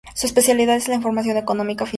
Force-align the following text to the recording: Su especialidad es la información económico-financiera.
Su 0.15 0.25
especialidad 0.25 0.77
es 0.77 0.87
la 0.87 0.95
información 0.95 1.37
económico-financiera. 1.37 1.89